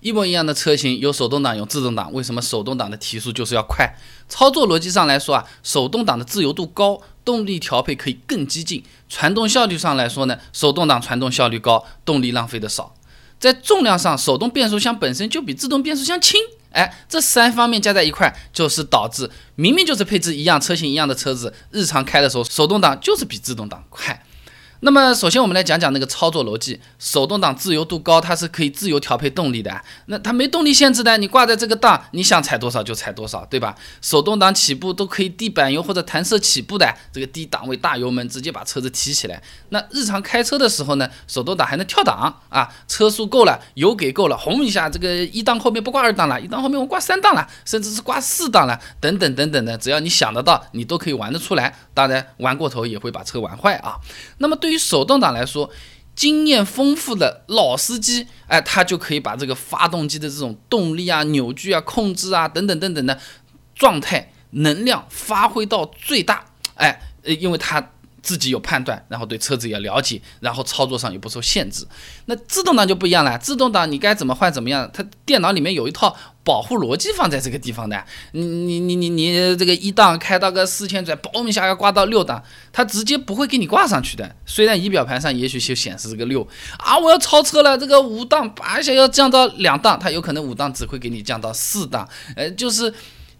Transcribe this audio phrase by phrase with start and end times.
[0.00, 3.94] 一模一样的车型，有手动挡，有自动挡，为什么手动挡的提速就是要快？
[4.28, 12.94] 操作逻辑上来说啊，手动挡的自由度高，动力调配可以更激进；传动效率上来说呢，手动挡传动效率高，动力浪费的少。
[13.38, 16.40] 在重量上，手动变速箱本身就比自动变速箱轻，
[16.72, 24.24] 哎，这三方面加在一块，就是导致明明就是配置一样、车型一样的车子，日常开的时候，手动挡就是比自动挡快。
[24.82, 26.80] 那么，首先我们来讲讲那个操作逻辑。
[26.98, 29.80] 手动挡自由度高，它是可以自由调配动力的。
[30.06, 33.74] 那它没动力限制的，你挂在这个档，你想踩多少就踩多少，对吧？
[34.00, 39.42] 手动挡起步都可以地板油或者弹射起步的，这个低档位大油门直接把车子提起来。
[39.68, 51.76] 那日常开车的时候呢，手动挡还能跳档啊，车速够了，油给够了，轰一下，这个一档后面不挂二档了，一档后面我挂三档了，甚至是挂四档了，等等等等的，只要你想得到，你都可以玩得出来。
[51.92, 53.96] 当然，玩过头也会把车玩坏啊。
[54.38, 55.68] 那么对对于手动挡来说，
[56.14, 63.18] 经验丰富的老司机，哎，他就可以把这个发动机的这种动力啊、扭矩啊、控制啊等等等等的
[63.74, 67.90] 状态、能量发挥到最大，哎，因为他。
[68.22, 71.86] 自己有判断，然后对车子也了解，然后操作上也不受限制。
[72.26, 78.04] 那自动挡就不一样了，自动挡你该怎么换怎么样，它电脑里面有一套保护逻辑放在这个地方的。
[78.32, 84.36] 你你你你你这个一档开到个四千转，嘣一下要挂到六档，它直接不会给你挂上去的。
[84.46, 86.46] 虽然仪表盘上也许就显示这个六
[86.78, 92.92] 啊，我要超车了，这个五档而且要降到两档，它有可能五档只会给你降到四档，呃，就是。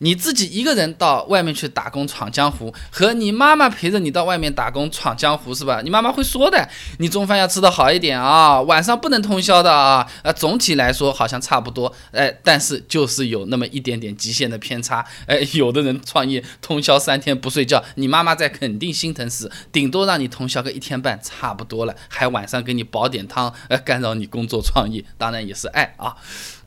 [0.02, 5.82] 你自己一个人到外面去打工闯江湖，和你妈妈陪着你到外面打工闯江湖是吧？
[5.82, 6.66] 你妈妈会说的，
[6.98, 10.10] 你中饭要吃的好一点啊，晚上不能通宵的啊。
[10.22, 15.04] 呃，总体来说好像差不多，哎，但是就是有那么一点点极限的偏差。
[15.26, 26.16] 哎，有的人创业通宵三天不睡觉，你妈妈在肯定心疼死，顶多让你通宵个一天半，差不多了，还晚上给你煲点汤，呃，干扰你工作创业，当然也是爱啊。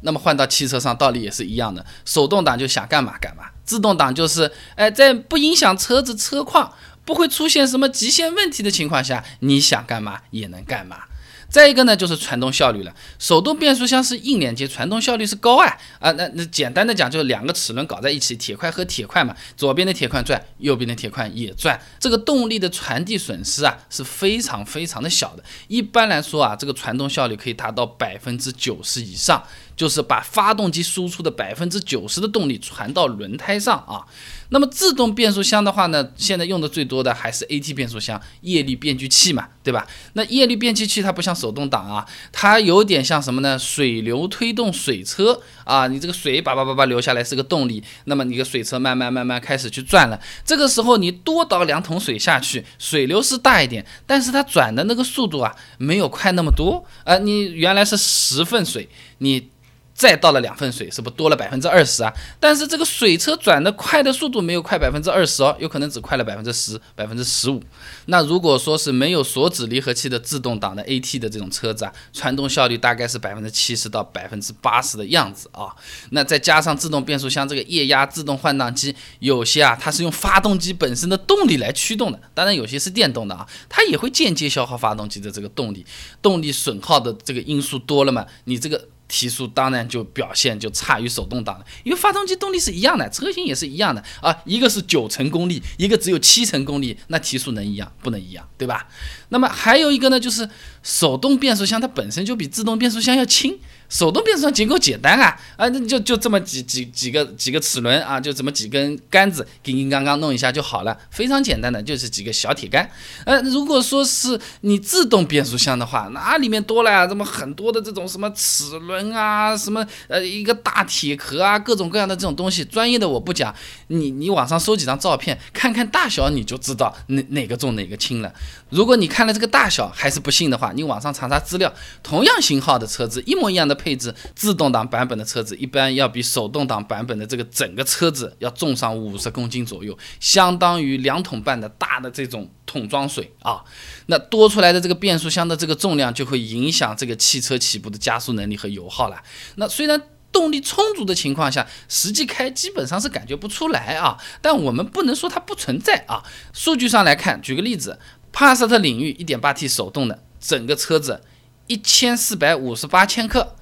[0.06, 1.84] 那么换到汽车上，道理也是一样的。
[2.04, 6.74] 手动挡就想干嘛干嘛，自动挡就是，哎，在不影响车子车况、
[7.06, 11.04] 不会出现什么极限问题的情况下，你想干嘛也能干嘛。
[11.50, 12.92] 再一个呢，就是传动效率了。
[13.20, 16.12] 手动变速箱是硬连接，传动效率是高啊啊！
[16.14, 25.44] 那那简单的讲，就是两个齿轮搞在一起，铁块和铁块嘛，左边的铁块转，右边的铁块也转，这个动力的传递损失啊是非常非常的小的。
[25.68, 29.44] 一般来说啊，这个传动效率可以达到百分之九十以上。
[29.76, 34.06] 就是把发动机输出的百分之九十的动力传到轮胎上啊。
[34.50, 39.88] 那么自动变速箱的话呢，现在用的最多的还是 AT 变速箱，液力变矩器嘛，对吧？
[40.14, 43.58] 那液力变矩器它不像手动挡啊，它有点像什么呢？
[43.58, 50.22] 水流推动水车啊，你这个水叭叭叭叭流下来是个动力，那么你个水车慢慢慢慢开始去转了。
[50.46, 57.18] 这个时候你多倒两桶水下去，水流是大一点，但是它转的那个速度啊没有快那么多啊。
[57.18, 59.50] 你原来是十份水，你。
[59.94, 62.12] 再倒了两份水，是不是多了百分之二十啊？
[62.40, 67.62] 但是这个水车转的快的速度没有快百分之二十哦，有可能只快了百分之十、百分之十五。
[68.08, 75.70] 那如果说是没有锁止离合器的自动挡的 AT 的这种车子啊，传动效率大概是百分之七十到百分之八十的样子啊。
[76.10, 85.86] 那再加上自动变速箱这个液压自动换挡机，有些啊它是用发动机本身的动力来驱动的，当然有些是电动的啊，它也会间接消耗发动机的这个动力，
[86.22, 88.88] 动力损耗的这个因素多了嘛，你这个。
[89.08, 98.88] 提速当然就表现就差于手动挡了，因为发动机动力是一样的，车型也是一样的啊，一个是九成功力，一个只有七成功力，那提速能一样不能一样，对吧？
[99.30, 100.50] 那么还有一个呢，就是
[100.82, 103.60] 手动变速箱它本身就比自动变速箱要轻。
[103.94, 112.90] 手动变速箱结构简单啊，啊，那就就这么几几几个几个齿轮啊，就这么几根杆子，叮叮当当弄一下就好了，非常简单的，就是几个小铁杆。
[113.24, 123.54] 呃，如果说是你自动变速箱的话，那里面多了呀，这么很多的这种什么齿轮啊，什么呃一个大铁壳啊，各种各样的这种东西，专业的我不讲，
[123.90, 128.34] 你你网上搜几张照片，看看大小你就知道哪哪个重哪个轻了。
[128.72, 131.72] 如果你看了这个大小还是不信的话，你网上查查资料，
[132.02, 133.83] 同样型号的车子，一模一样的。
[133.84, 143.62] 配置自动挡版本的车子一般要比手动挡版本的这个整个车子要重上五十公斤左右，相当于两桶半的大的这种桶装水啊。
[144.06, 149.22] 那多出来的这个变速箱的这个重量就会影响这个汽车起步的加速能力和油耗了。
[149.56, 150.02] 那虽然
[150.32, 156.24] 动力充足的情况下，实际开基本上是感觉不出来啊，但我们不能说它不存在啊。
[156.54, 158.00] 数据上来看，举个例子，
[158.32, 161.22] 帕萨特领域 1.8T 手动的整个车子
[161.68, 163.56] 一千四百五十八千克。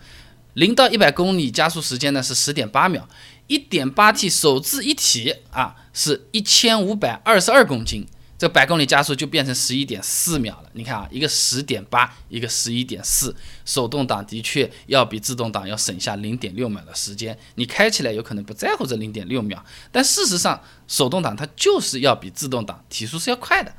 [0.54, 3.08] 零到一百公里加速时间呢是十点八秒，
[3.48, 8.06] 一点八 T 手自一体啊是一千五百二十二公斤，
[8.38, 10.70] 这百公里加速就变成十一点四秒了。
[10.74, 13.34] 你看啊，一个十点八，一个十一点四，
[13.66, 17.38] 手动挡的确要比自动挡要省下零点六秒的时间。
[17.56, 23.74] 你开起来有可能不在乎这零点六秒，但事实上，手动挡它就是要比自动挡提速是要快的。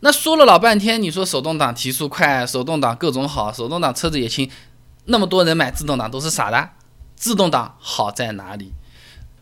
[0.00, 4.50] 那说了老半天，你说手动挡提速快，手动挡各种好，手动挡车子也轻，
[5.04, 6.70] 那么多人买自动挡都是傻的？
[7.16, 8.72] 自动挡好在哪里？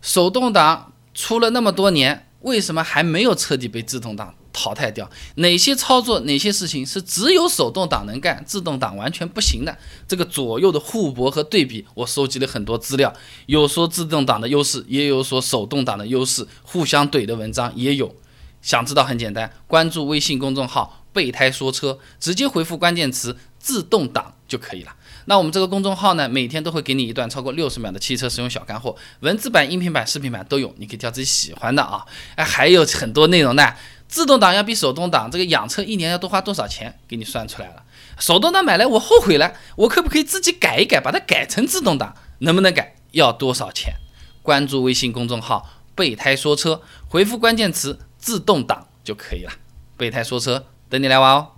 [0.03, 4.35] 手动挡出了那么多年，为什么还没有彻底被自动挡？
[4.53, 9.79] 淘汰掉哪些操作，哪些事情是只有手动挡能干，自动挡完全不行的？
[10.09, 13.15] 这个左右的互搏和对比，我收集了很多资料，
[13.47, 18.12] 有说自动挡的优势，也有说手动挡的优势，互相怼的文章也有。
[18.61, 24.97] 想知道很简单，关注微信公众号“备胎说车”，直接回复关键词“自动挡”就可以了。
[25.31, 32.05] 那我们这个公众号呢，每天都会给你一段超过六十秒的汽车使用小干货，文字版、音频版、视频版都有，你可以挑自己喜欢的啊。
[32.35, 33.73] 哎，还有很多内容呢。
[34.09, 36.99] 自动挡要比手动挡这个养车一年要多花多少钱？
[37.06, 37.85] 给你算出来了。
[38.19, 42.12] 手动挡买来我后悔了，我可不可以自己改一改，把它改成自动挡？
[42.41, 42.97] 能不能改？
[43.12, 43.94] 要多少钱？
[44.43, 49.53] 关注微信公众号“备胎说车”，回复关键词“自动挡”就可以了。
[49.97, 51.53] 备胎说车，等你来玩哦。